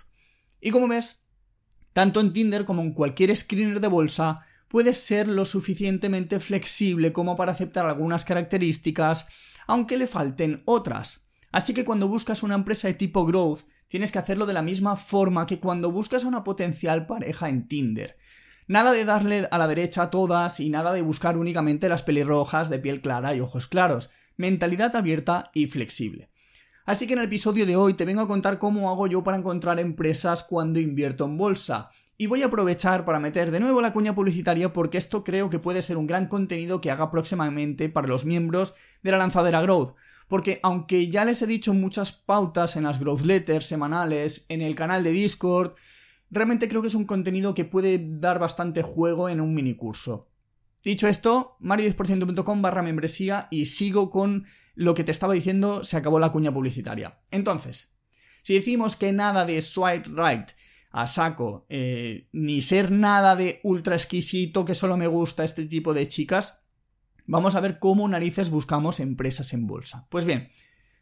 Y 0.60 0.72
como 0.72 0.88
ves, 0.88 1.28
tanto 1.94 2.20
en 2.20 2.34
Tinder 2.34 2.66
como 2.66 2.82
en 2.82 2.94
cualquier 2.94 3.36
screener 3.36 3.80
de 3.80 3.88
bolsa, 3.88 4.42
puedes 4.68 4.98
ser 4.98 5.28
lo 5.28 5.46
suficientemente 5.46 6.40
flexible 6.40 7.14
como 7.14 7.36
para 7.36 7.52
aceptar 7.52 7.86
algunas 7.86 8.26
características, 8.26 9.28
aunque 9.68 9.98
le 9.98 10.08
falten 10.08 10.64
otras. 10.66 11.25
Así 11.56 11.74
que 11.74 11.86
cuando 11.86 12.10
buscas 12.10 12.44
una 12.44 12.56
empresa 12.56 12.90
de 12.90 12.96
tipo 12.96 13.25
growth, 13.25 13.62
tienes 13.88 14.12
que 14.12 14.19
hacerlo 14.19 14.46
de 14.46 14.52
la 14.52 14.62
misma 14.62 14.98
forma 14.98 15.46
que 15.46 15.62
cuando 15.62 15.90
buscas 15.90 16.25
a 16.25 16.28
una 16.28 16.44
potencial 16.44 17.07
pareja 17.07 17.48
en 17.48 17.69
Tinder. 17.69 18.18
Nada 18.68 18.92
de 18.92 19.06
darle 19.06 19.48
a 19.50 19.57
la 19.57 19.66
derecha 19.66 20.02
a 20.02 20.10
todas 20.10 20.60
y 20.60 20.69
nada 20.69 20.92
de 20.92 21.02
buscar 21.02 21.38
únicamente 21.38 21.88
las 21.88 22.04
pelirrojas 22.04 22.69
de 22.69 22.80
piel 22.80 23.00
clara 23.00 23.34
y 23.34 23.40
ojos 23.40 23.68
claros. 23.68 24.10
Mentalidad 24.36 24.98
abierta 24.98 25.50
y 25.54 25.68
flexible. 25.68 26.30
Así 26.86 27.07
que 27.07 27.13
en 27.13 27.19
el 27.19 27.25
episodio 27.28 27.66
de 27.66 27.78
hoy 27.78 27.94
te 27.94 28.04
vengo 28.04 28.19
a 28.19 28.28
contar 28.28 28.60
cómo 28.60 28.90
hago 28.90 29.08
yo 29.08 29.24
para 29.24 29.38
encontrar 29.38 29.80
empresas 29.80 30.44
cuando 30.44 30.81
invierto 30.81 31.24
en 31.24 31.38
bolsa. 31.38 31.90
Y 32.18 32.28
voy 32.28 32.44
a 32.44 32.48
aprovechar 32.48 33.06
para 33.06 33.22
meter 33.22 33.51
de 33.51 33.62
nuevo 33.62 33.80
la 33.80 33.94
cuña 33.94 34.13
publicitaria 34.13 34.74
porque 34.74 34.98
esto 34.98 35.24
creo 35.24 35.50
que 35.50 35.60
puede 35.60 35.82
ser 35.82 35.96
un 35.96 36.06
gran 36.06 36.27
contenido 36.27 36.82
que 36.82 36.91
haga 36.91 37.12
próximamente 37.12 37.88
para 37.88 38.10
los 38.10 38.25
miembros 38.25 38.74
de 39.03 39.12
la 39.12 39.20
lanzadera 39.20 39.62
Growth 39.62 39.96
porque 40.27 40.60
aunque 40.63 41.10
ya 41.10 41.25
les 41.25 41.41
he 41.41 41.48
dicho 41.48 41.74
muchas 41.74 42.12
pautas 42.12 42.75
en 42.75 42.84
las 42.84 43.00
growth 43.00 43.22
letters 43.22 43.65
semanales, 43.65 44.46
en 44.50 44.62
el 44.62 44.75
canal 44.75 45.03
de 45.03 45.12
Discord, 45.12 45.74
realmente 46.32 46.67
creo 46.67 46.82
que 46.82 46.88
es 46.88 46.96
un 46.96 47.05
contenido 47.05 47.53
que 47.53 47.65
puede 47.65 48.00
dar 48.01 48.39
bastante 48.39 48.82
juego 48.82 49.29
en 49.29 49.41
un 49.41 49.53
minicurso. 49.53 50.29
Dicho 50.84 51.08
esto, 51.08 51.58
mario10%.com 51.62 52.62
barra 52.62 52.84
membresía 52.84 53.48
y 53.50 53.65
sigo 53.65 54.12
con 54.12 54.46
lo 54.75 54.94
que 54.94 55.03
te 55.03 55.12
estaba 55.12 55.34
diciendo, 55.34 55.84
se 55.84 55.98
acabó 55.98 56.20
la 56.20 56.32
cuña 56.32 56.53
publicitaria. 56.53 57.20
Entonces, 57.32 57.98
si 58.44 58.53
decimos 58.53 58.96
que 58.96 59.12
nada 59.12 59.46
de 59.46 59.62
swipe 59.62 60.10
right 60.10 60.48
a 60.91 61.08
saco, 61.08 61.65
eh, 61.70 62.29
ni 62.32 62.62
ser 62.62 62.91
nada 62.91 63.36
de 63.36 63.60
ultra 63.63 63.96
exquisito 63.96 64.63
que 64.63 64.75
solo 64.75 64.96
me 64.96 65.08
gusta 65.08 65.44
este 65.44 65.65
tipo 65.65 65.94
de 65.94 66.08
chicas, 66.08 66.64
vamos 67.25 67.55
a 67.55 67.62
ver 67.62 67.79
cómo 67.79 68.08
narices 68.08 68.50
buscamos 68.50 69.00
empresas 69.00 69.53
en 69.53 69.67
bolsa. 69.67 70.08
Pues 70.10 70.25
bien, 70.25 70.50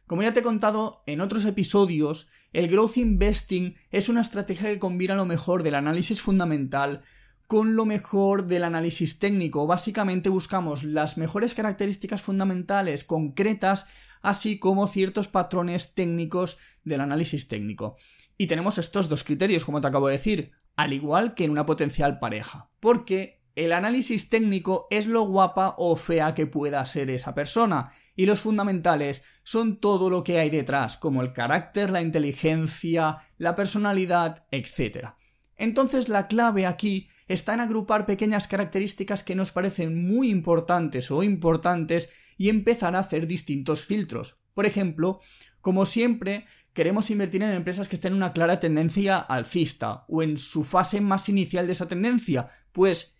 como 0.07 0.21
ya 0.21 0.33
te 0.33 0.41
he 0.41 0.43
contado 0.43 1.03
en 1.05 1.21
otros 1.21 1.45
episodios, 1.45 2.29
el 2.51 2.67
growth 2.67 2.97
investing 2.97 3.75
es 3.91 4.09
una 4.09 4.21
estrategia 4.21 4.69
que 4.69 4.79
combina 4.79 5.15
lo 5.15 5.25
mejor 5.25 5.63
del 5.63 5.75
análisis 5.75 6.21
fundamental 6.21 7.01
con 7.47 7.75
lo 7.75 7.85
mejor 7.85 8.47
del 8.47 8.63
análisis 8.63 9.19
técnico. 9.19 9.67
Básicamente 9.67 10.29
buscamos 10.29 10.83
las 10.83 11.17
mejores 11.17 11.53
características 11.53 12.21
fundamentales 12.21 13.03
concretas, 13.03 13.85
así 14.21 14.57
como 14.57 14.87
ciertos 14.87 15.27
patrones 15.27 15.93
técnicos 15.93 16.57
del 16.83 17.01
análisis 17.01 17.47
técnico. 17.47 17.95
Y 18.37 18.47
tenemos 18.47 18.77
estos 18.77 19.09
dos 19.09 19.23
criterios, 19.23 19.65
como 19.65 19.81
te 19.81 19.87
acabo 19.87 20.07
de 20.07 20.13
decir, 20.13 20.51
al 20.75 20.93
igual 20.93 21.35
que 21.35 21.45
en 21.45 21.51
una 21.51 21.65
potencial 21.65 22.17
pareja. 22.19 22.69
Porque 22.79 23.42
el 23.55 23.71
análisis 23.71 24.29
técnico 24.29 24.87
es 24.89 25.05
lo 25.05 25.23
guapa 25.23 25.75
o 25.77 25.95
fea 25.95 26.33
que 26.33 26.47
pueda 26.47 26.85
ser 26.85 27.09
esa 27.09 27.35
persona, 27.35 27.91
y 28.15 28.25
los 28.25 28.39
fundamentales 28.39 29.23
son 29.43 29.79
todo 29.79 30.09
lo 30.09 30.23
que 30.23 30.39
hay 30.39 30.49
detrás, 30.49 30.97
como 30.97 31.21
el 31.21 31.33
carácter, 31.33 31.89
la 31.89 32.01
inteligencia, 32.01 33.19
la 33.37 33.55
personalidad, 33.55 34.45
etc. 34.51 35.09
Entonces 35.55 36.09
la 36.09 36.27
clave 36.27 36.65
aquí 36.65 37.09
está 37.27 37.53
en 37.53 37.59
agrupar 37.59 38.05
pequeñas 38.05 38.47
características 38.47 39.23
que 39.23 39.35
nos 39.35 39.51
parecen 39.51 40.07
muy 40.07 40.29
importantes 40.29 41.11
o 41.11 41.23
importantes 41.23 42.11
y 42.37 42.49
empezar 42.49 42.95
a 42.95 42.99
hacer 42.99 43.27
distintos 43.27 43.85
filtros. 43.85 44.41
Por 44.53 44.65
ejemplo, 44.65 45.19
como 45.61 45.85
siempre, 45.85 46.45
queremos 46.73 47.09
invertir 47.09 47.43
en 47.43 47.53
empresas 47.53 47.87
que 47.87 47.95
estén 47.95 48.13
en 48.13 48.17
una 48.17 48.33
clara 48.33 48.59
tendencia 48.59 49.17
alcista 49.17 50.05
o 50.09 50.21
en 50.21 50.37
su 50.37 50.63
fase 50.63 51.01
más 51.01 51.29
inicial 51.29 51.67
de 51.67 51.73
esa 51.73 51.87
tendencia, 51.87 52.47
pues 52.71 53.12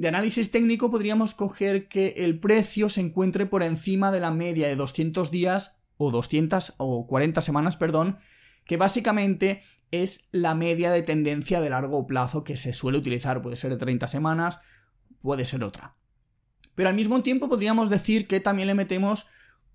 de 0.00 0.08
análisis 0.08 0.50
técnico 0.50 0.90
podríamos 0.90 1.34
coger 1.34 1.86
que 1.86 2.14
el 2.16 2.40
precio 2.40 2.88
se 2.88 3.02
encuentre 3.02 3.44
por 3.44 3.62
encima 3.62 4.10
de 4.10 4.18
la 4.18 4.30
media 4.30 4.66
de 4.66 4.74
200 4.74 5.30
días 5.30 5.82
o 5.98 6.10
200 6.10 6.76
o 6.78 7.06
40 7.06 7.42
semanas, 7.42 7.76
perdón, 7.76 8.16
que 8.64 8.78
básicamente 8.78 9.60
es 9.90 10.30
la 10.32 10.54
media 10.54 10.90
de 10.90 11.02
tendencia 11.02 11.60
de 11.60 11.68
largo 11.68 12.06
plazo 12.06 12.44
que 12.44 12.56
se 12.56 12.72
suele 12.72 12.96
utilizar, 12.96 13.42
puede 13.42 13.56
ser 13.56 13.72
de 13.72 13.76
30 13.76 14.08
semanas, 14.08 14.62
puede 15.20 15.44
ser 15.44 15.62
otra. 15.62 15.96
Pero 16.74 16.88
al 16.88 16.94
mismo 16.94 17.22
tiempo 17.22 17.50
podríamos 17.50 17.90
decir 17.90 18.26
que 18.26 18.40
también 18.40 18.68
le 18.68 18.74
metemos 18.74 19.26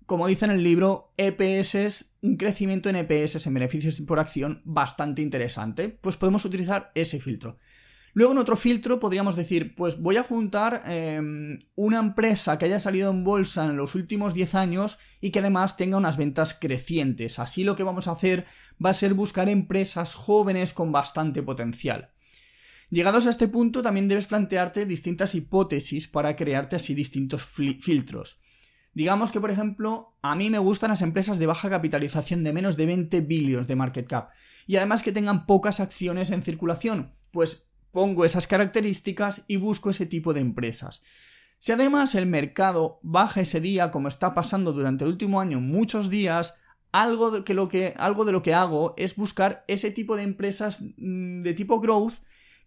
como 0.06 0.26
dice 0.26 0.44
en 0.44 0.50
el 0.52 0.64
libro, 0.64 1.12
EPS, 1.16 2.16
un 2.22 2.36
crecimiento 2.36 2.88
en 2.88 2.96
EPS, 2.96 3.46
en 3.46 3.54
beneficios 3.54 4.00
por 4.00 4.18
acción, 4.18 4.60
bastante 4.64 5.22
interesante, 5.22 5.88
pues 5.88 6.16
podemos 6.16 6.44
utilizar 6.44 6.90
ese 6.96 7.20
filtro. 7.20 7.58
Luego 8.16 8.32
en 8.32 8.38
otro 8.38 8.56
filtro 8.56 8.98
podríamos 8.98 9.36
decir, 9.36 9.74
pues 9.74 10.00
voy 10.00 10.16
a 10.16 10.22
juntar 10.22 10.84
em, 10.86 11.58
una 11.74 11.98
empresa 11.98 12.56
que 12.56 12.64
haya 12.64 12.80
salido 12.80 13.10
en 13.10 13.24
bolsa 13.24 13.66
en 13.66 13.76
los 13.76 13.94
últimos 13.94 14.32
10 14.32 14.54
años 14.54 14.96
y 15.20 15.32
que 15.32 15.40
además 15.40 15.76
tenga 15.76 15.98
unas 15.98 16.16
ventas 16.16 16.54
crecientes. 16.58 17.38
Así 17.38 17.62
lo 17.62 17.76
que 17.76 17.82
vamos 17.82 18.08
a 18.08 18.12
hacer 18.12 18.46
va 18.82 18.88
a 18.88 18.94
ser 18.94 19.12
buscar 19.12 19.50
empresas 19.50 20.14
jóvenes 20.14 20.72
con 20.72 20.92
bastante 20.92 21.42
potencial. 21.42 22.14
Llegados 22.88 23.26
a 23.26 23.30
este 23.30 23.48
punto 23.48 23.82
también 23.82 24.08
debes 24.08 24.28
plantearte 24.28 24.86
distintas 24.86 25.34
hipótesis 25.34 26.08
para 26.08 26.36
crearte 26.36 26.76
así 26.76 26.94
distintos 26.94 27.44
filtros. 27.44 28.40
Digamos 28.94 29.30
que, 29.30 29.42
por 29.42 29.50
ejemplo, 29.50 30.16
a 30.22 30.34
mí 30.36 30.48
me 30.48 30.58
gustan 30.58 30.88
las 30.88 31.02
empresas 31.02 31.38
de 31.38 31.48
baja 31.48 31.68
capitalización 31.68 32.44
de 32.44 32.54
menos 32.54 32.78
de 32.78 32.86
20 32.86 33.20
billones 33.20 33.68
de 33.68 33.76
market 33.76 34.08
cap 34.08 34.30
y 34.66 34.76
además 34.76 35.02
que 35.02 35.12
tengan 35.12 35.44
pocas 35.44 35.80
acciones 35.80 36.30
en 36.30 36.42
circulación, 36.42 37.14
pues 37.30 37.75
pongo 37.96 38.26
esas 38.26 38.46
características 38.46 39.44
y 39.48 39.56
busco 39.56 39.88
ese 39.88 40.04
tipo 40.04 40.34
de 40.34 40.42
empresas. 40.42 41.00
Si 41.56 41.72
además 41.72 42.14
el 42.14 42.26
mercado 42.26 43.00
baja 43.02 43.40
ese 43.40 43.58
día, 43.58 43.90
como 43.90 44.08
está 44.08 44.34
pasando 44.34 44.74
durante 44.74 45.04
el 45.04 45.12
último 45.12 45.40
año 45.40 45.62
muchos 45.62 46.10
días, 46.10 46.58
algo 46.92 47.30
de, 47.30 47.54
lo 47.54 47.68
que, 47.70 47.94
algo 47.96 48.26
de 48.26 48.32
lo 48.32 48.42
que 48.42 48.52
hago 48.52 48.92
es 48.98 49.16
buscar 49.16 49.64
ese 49.66 49.90
tipo 49.90 50.14
de 50.14 50.24
empresas 50.24 50.82
mm, 50.98 51.40
de 51.40 51.54
tipo 51.54 51.80
growth 51.80 52.16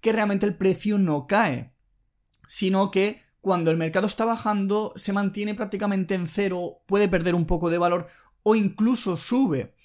que 0.01 0.13
realmente 0.13 0.47
el 0.47 0.55
precio 0.55 0.97
no 0.97 1.27
cae, 1.27 1.75
sino 2.47 2.89
que 2.89 3.21
cuando 3.39 3.69
el 3.69 3.77
mercado 3.77 4.07
está 4.07 4.25
bajando 4.25 4.93
se 4.95 5.13
mantiene 5.13 5.53
prácticamente 5.53 6.15
en 6.15 6.27
cero, 6.27 6.81
puede 6.87 7.07
perder 7.07 7.35
un 7.35 7.45
poco 7.45 7.69
de 7.69 7.77
valor 7.77 8.07
o 8.41 8.55
incluso 8.55 9.15
sube. 9.15 9.75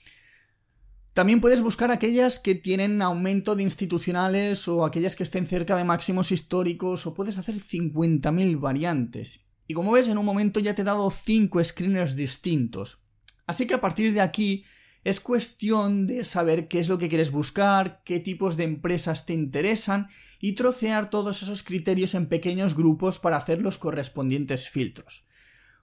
También 1.14 1.40
puedes 1.40 1.62
buscar 1.62 1.92
aquellas 1.92 2.40
que 2.40 2.56
tienen 2.56 3.00
aumento 3.00 3.54
de 3.54 3.62
institucionales 3.62 4.66
o 4.66 4.84
aquellas 4.84 5.14
que 5.14 5.22
estén 5.22 5.46
cerca 5.46 5.76
de 5.76 5.84
máximos 5.84 6.32
históricos 6.32 7.06
o 7.06 7.14
puedes 7.14 7.38
hacer 7.38 7.54
50.000 7.54 8.58
variantes. 8.58 9.46
Y 9.68 9.74
como 9.74 9.92
ves 9.92 10.08
en 10.08 10.18
un 10.18 10.24
momento 10.24 10.58
ya 10.58 10.74
te 10.74 10.82
he 10.82 10.84
dado 10.84 11.08
5 11.08 11.62
screeners 11.62 12.16
distintos. 12.16 13.04
Así 13.46 13.68
que 13.68 13.74
a 13.74 13.80
partir 13.80 14.12
de 14.12 14.22
aquí 14.22 14.64
es 15.04 15.20
cuestión 15.20 16.08
de 16.08 16.24
saber 16.24 16.66
qué 16.66 16.80
es 16.80 16.88
lo 16.88 16.98
que 16.98 17.08
quieres 17.08 17.30
buscar, 17.30 18.02
qué 18.04 18.18
tipos 18.18 18.56
de 18.56 18.64
empresas 18.64 19.24
te 19.24 19.34
interesan 19.34 20.08
y 20.40 20.54
trocear 20.54 21.10
todos 21.10 21.44
esos 21.44 21.62
criterios 21.62 22.16
en 22.16 22.26
pequeños 22.26 22.74
grupos 22.74 23.20
para 23.20 23.36
hacer 23.36 23.62
los 23.62 23.78
correspondientes 23.78 24.68
filtros. 24.68 25.28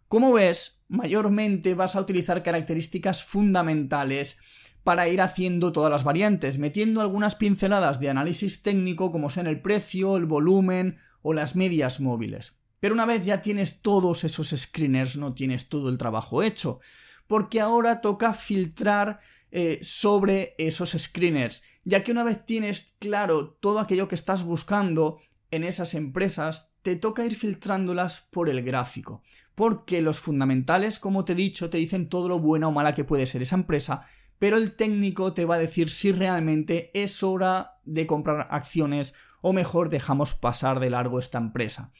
Como 0.09 0.33
ves, 0.33 0.83
mayormente 0.89 1.73
vas 1.73 1.95
a 1.95 2.01
utilizar 2.01 2.43
características 2.43 3.23
fundamentales 3.23 4.39
para 4.83 5.07
ir 5.07 5.21
haciendo 5.21 5.71
todas 5.71 5.91
las 5.91 6.03
variantes, 6.03 6.57
metiendo 6.57 7.01
algunas 7.01 7.35
pinceladas 7.35 7.99
de 7.99 8.09
análisis 8.09 8.63
técnico 8.63 9.11
como 9.11 9.29
son 9.29 9.47
el 9.47 9.61
precio, 9.61 10.17
el 10.17 10.25
volumen 10.25 10.97
o 11.21 11.33
las 11.33 11.55
medias 11.55 11.99
móviles. 11.99 12.55
Pero 12.79 12.95
una 12.95 13.05
vez 13.05 13.23
ya 13.23 13.41
tienes 13.41 13.81
todos 13.81 14.23
esos 14.23 14.49
screeners, 14.49 15.17
no 15.17 15.33
tienes 15.33 15.69
todo 15.69 15.89
el 15.89 15.97
trabajo 15.97 16.41
hecho 16.41 16.79
porque 17.31 17.61
ahora 17.61 18.01
toca 18.01 18.33
filtrar 18.33 19.21
eh, 19.51 19.79
sobre 19.81 20.53
esos 20.57 20.89
screeners, 20.91 21.63
ya 21.85 22.03
que 22.03 22.11
una 22.11 22.25
vez 22.25 22.45
tienes 22.45 22.97
claro 22.99 23.51
todo 23.61 23.79
aquello 23.79 24.09
que 24.09 24.15
estás 24.15 24.43
buscando 24.43 25.17
en 25.49 25.63
esas 25.63 25.93
empresas, 25.93 26.73
te 26.81 26.97
toca 26.97 27.25
ir 27.25 27.37
filtrándolas 27.37 28.27
por 28.31 28.49
el 28.49 28.61
gráfico, 28.63 29.23
porque 29.55 30.01
los 30.01 30.19
fundamentales, 30.19 30.99
como 30.99 31.23
te 31.23 31.31
he 31.31 31.35
dicho, 31.35 31.69
te 31.69 31.77
dicen 31.77 32.09
todo 32.09 32.27
lo 32.27 32.39
buena 32.39 32.67
o 32.67 32.73
mala 32.73 32.93
que 32.93 33.05
puede 33.05 33.25
ser 33.25 33.41
esa 33.41 33.55
empresa, 33.55 34.05
pero 34.41 34.57
el 34.57 34.71
técnico 34.71 35.33
te 35.33 35.45
va 35.45 35.53
a 35.53 35.59
decir 35.59 35.87
si 35.91 36.11
realmente 36.11 36.89
es 36.95 37.21
hora 37.21 37.77
de 37.85 38.07
comprar 38.07 38.47
acciones 38.49 39.13
o 39.39 39.53
mejor 39.53 39.87
dejamos 39.87 40.33
pasar 40.33 40.79
de 40.79 40.89
largo 40.89 41.19
esta 41.19 41.37
empresa. 41.37 41.91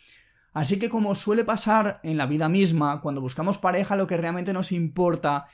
Así 0.51 0.79
que 0.79 0.89
como 0.89 1.13
suele 1.13 1.43
pasar 1.45 1.99
en 2.01 2.17
la 2.17 2.25
vida 2.25 2.49
misma, 2.49 2.99
cuando 2.99 3.21
buscamos 3.21 3.59
pareja 3.59 3.95
lo 3.95 4.07
que 4.07 4.17
realmente 4.17 4.53
nos 4.53 4.71
importa 4.71 5.45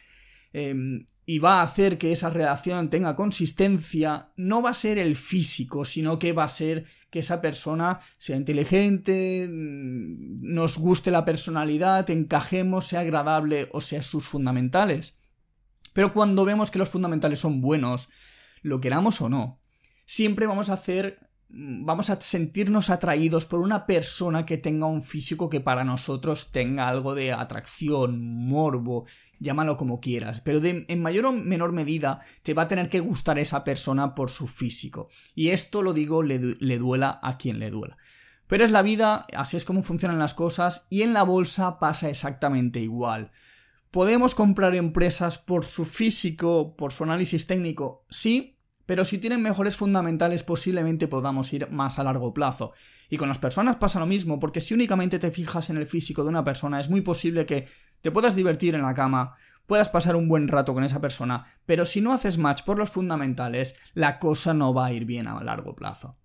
em, 0.54 1.06
y 1.26 1.40
va 1.40 1.60
a 1.60 1.64
hacer 1.64 1.98
que 1.98 2.14
esa 2.14 2.30
relación 2.30 2.90
tenga 2.90 3.18
consistencia, 3.18 4.32
no 4.38 4.62
va 4.62 4.70
a 4.70 4.74
ser 4.74 4.98
el 4.98 5.18
físico, 5.18 5.84
sino 5.84 6.20
que 6.20 6.32
va 6.32 6.46
a 6.46 6.50
ser 6.50 6.86
que 7.10 7.20
esa 7.20 7.42
persona 7.42 8.00
sea 8.18 8.38
inteligente, 8.38 9.46
mm, 9.46 10.54
nos 10.54 10.78
guste 10.78 11.12
la 11.12 11.26
personalidad, 11.26 12.10
encajemos, 12.10 12.88
sea 12.88 13.02
agradable 13.02 13.68
o 13.74 13.82
sea 13.82 14.02
sus 14.02 14.26
fundamentales. 14.30 15.17
Pero 15.98 16.14
cuando 16.14 16.46
vemos 16.46 16.70
que 16.70 16.78
los 16.78 16.90
fundamentales 16.90 17.40
son 17.40 17.60
buenos, 17.60 18.10
lo 18.62 18.80
queramos 18.80 19.20
o 19.20 19.30
no, 19.30 19.64
siempre 20.06 20.46
vamos 20.46 20.70
a 20.70 20.74
hacer 20.74 21.18
vamos 21.50 22.12
a 22.12 22.22
sentirnos 22.22 22.92
atraídos 22.92 23.48
por 23.48 23.62
una 23.62 23.88
persona 23.88 24.46
que 24.46 24.60
tenga 24.60 24.86
un 24.86 25.02
físico 25.02 25.50
que 25.50 25.60
para 25.60 25.84
nosotros 25.84 26.52
tenga 26.52 26.88
algo 26.88 27.16
de 27.16 27.34
atracción, 27.34 28.48
morbo, 28.48 29.08
llámalo 29.40 29.76
como 29.76 30.00
quieras, 30.00 30.42
pero 30.42 30.62
en 30.64 31.02
mayor 31.02 31.26
o 31.26 31.32
menor 31.32 31.72
medida 31.72 32.22
te 32.44 32.54
va 32.54 32.64
a 32.64 32.68
tener 32.68 32.90
que 32.90 33.00
gustar 33.00 33.40
esa 33.40 33.64
persona 33.64 34.14
por 34.14 34.30
su 34.30 34.46
físico. 34.46 35.10
Y 35.34 35.50
esto 35.50 35.82
lo 35.82 35.94
digo, 35.94 36.22
le, 36.22 36.38
le 36.38 36.78
duela 36.78 37.20
a 37.24 37.40
quien 37.40 37.58
le 37.58 37.72
duela. 37.72 37.98
Pero 38.46 38.64
es 38.64 38.70
la 38.70 38.84
vida, 38.84 39.26
así 39.34 39.58
es 39.58 39.66
como 39.66 39.82
funcionan 39.82 40.20
las 40.20 40.36
cosas, 40.36 40.86
y 40.92 41.02
en 41.02 41.14
la 41.14 41.24
bolsa 41.24 41.80
pasa 41.80 42.08
exactamente 42.08 42.82
igual. 42.82 43.32
¿Podemos 43.92 44.36
comprar 44.36 44.76
empresas 44.76 45.38
por 45.38 45.64
su 45.64 45.86
físico, 45.86 46.76
por 46.76 46.92
su 46.92 47.04
análisis 47.04 47.48
técnico? 47.48 48.06
Sí, 48.10 48.58
pero 48.86 49.06
si 49.06 49.18
tienen 49.18 49.42
mejores 49.42 49.76
fundamentales 49.76 50.44
posiblemente 50.44 51.08
podamos 51.08 51.52
ir 51.54 51.70
más 51.72 52.00
a 52.00 52.04
largo 52.04 52.34
plazo. 52.34 52.74
Y 53.10 53.18
con 53.18 53.30
las 53.30 53.38
personas 53.38 53.76
pasa 53.76 54.00
lo 54.00 54.06
mismo, 54.06 54.40
porque 54.40 54.62
si 54.62 54.74
únicamente 54.74 55.20
te 55.20 55.32
fijas 55.32 55.70
en 55.70 55.78
el 55.78 55.86
físico 55.86 56.24
de 56.24 56.30
una 56.30 56.44
persona 56.44 56.80
es 56.80 56.90
muy 56.90 57.02
posible 57.02 57.46
que 57.46 57.68
te 58.02 58.12
puedas 58.12 58.36
divertir 58.36 58.76
en 58.76 58.82
la 58.82 58.94
cama, 58.94 59.36
puedas 59.68 59.90
pasar 59.90 60.16
un 60.16 60.28
buen 60.28 60.48
rato 60.48 60.74
con 60.74 60.84
esa 60.84 61.02
persona, 61.02 61.46
pero 61.66 61.86
si 61.86 62.02
no 62.02 62.14
haces 62.14 62.38
match 62.38 62.64
por 62.64 62.78
los 62.78 62.90
fundamentales, 62.90 63.76
la 63.94 64.20
cosa 64.20 64.54
no 64.54 64.74
va 64.74 64.88
a 64.88 64.94
ir 64.94 65.06
bien 65.06 65.28
a 65.28 65.44
largo 65.44 65.76
plazo. 65.76 66.18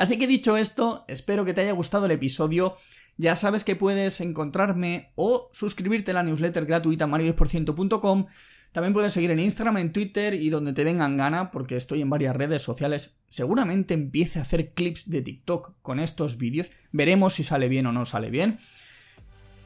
Así 0.00 0.18
que 0.18 0.26
dicho 0.26 0.56
esto, 0.56 1.04
espero 1.08 1.44
que 1.44 1.52
te 1.52 1.60
haya 1.60 1.72
gustado 1.72 2.06
el 2.06 2.12
episodio. 2.12 2.76
Ya 3.18 3.36
sabes 3.36 3.64
que 3.64 3.76
puedes 3.76 4.22
encontrarme 4.22 5.12
o 5.14 5.50
suscribirte 5.52 6.12
a 6.12 6.14
la 6.14 6.22
newsletter 6.22 6.64
gratuita 6.64 7.06
mario10%.com 7.06 8.26
también 8.72 8.92
puedes 8.92 9.12
seguir 9.12 9.32
en 9.32 9.40
Instagram, 9.40 9.78
en 9.78 9.92
Twitter 9.92 10.34
y 10.34 10.48
donde 10.48 10.72
te 10.72 10.84
vengan 10.84 11.16
gana, 11.16 11.50
porque 11.50 11.76
estoy 11.76 12.02
en 12.02 12.10
varias 12.10 12.36
redes 12.36 12.62
sociales. 12.62 13.18
Seguramente 13.28 13.94
empiece 13.94 14.38
a 14.38 14.42
hacer 14.42 14.74
clips 14.74 15.10
de 15.10 15.22
TikTok 15.22 15.74
con 15.82 15.98
estos 15.98 16.38
vídeos. 16.38 16.70
Veremos 16.92 17.34
si 17.34 17.42
sale 17.42 17.68
bien 17.68 17.86
o 17.86 17.92
no 17.92 18.06
sale 18.06 18.30
bien. 18.30 18.60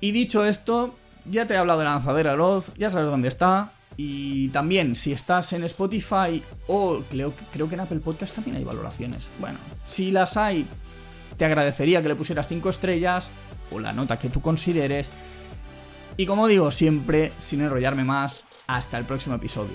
Y 0.01 0.13
dicho 0.13 0.47
esto, 0.47 0.97
ya 1.27 1.47
te 1.47 1.53
he 1.53 1.59
hablado 1.59 1.81
de 1.81 1.85
Lanzadera 1.85 2.35
Roth, 2.35 2.71
ya 2.79 2.89
sabes 2.89 3.11
dónde 3.11 3.29
está. 3.29 3.74
Y 3.97 4.49
también, 4.49 4.97
si 4.97 5.13
estás 5.13 5.53
en 5.53 5.65
Spotify 5.65 6.43
o 6.67 7.03
creo, 7.09 7.33
creo 7.53 7.69
que 7.69 7.75
en 7.75 7.81
Apple 7.81 8.01
Podcast 8.01 8.35
también 8.35 8.57
hay 8.57 8.65
valoraciones. 8.65 9.31
Bueno, 9.39 9.59
si 9.87 10.11
las 10.11 10.37
hay, 10.37 10.67
te 11.37 11.45
agradecería 11.45 12.03
que 12.03 12.09
le 12.09 12.17
pusieras 12.17 12.49
5 12.49 12.69
estrellas 12.69 13.31
o 13.71 13.79
la 13.79 13.93
nota 13.93 14.19
que 14.19 14.29
tú 14.29 14.41
consideres. 14.41 15.11
Y 16.17 16.27
como 16.27 16.47
digo 16.47 16.71
siempre, 16.71 17.33
sin 17.39 17.61
enrollarme 17.61 18.05
más, 18.05 18.45
hasta 18.67 18.99
el 18.99 19.05
próximo 19.05 19.37
episodio. 19.37 19.75